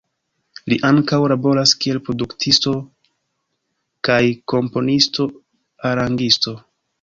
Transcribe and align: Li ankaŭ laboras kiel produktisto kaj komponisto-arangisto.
Li 0.71 0.77
ankaŭ 0.87 1.17
laboras 1.31 1.73
kiel 1.83 1.99
produktisto 2.07 2.73
kaj 4.09 4.19
komponisto-arangisto. 4.55 6.57